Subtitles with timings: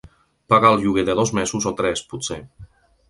[0.53, 2.41] Pagar el lloguer de dos mesos o tres, potser.